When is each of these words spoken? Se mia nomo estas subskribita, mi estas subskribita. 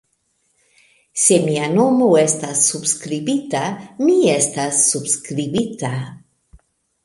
Se 1.23 1.37
mia 1.43 1.67
nomo 1.73 2.07
estas 2.23 2.63
subskribita, 2.71 3.63
mi 4.07 4.17
estas 4.41 4.81
subskribita. 4.91 5.97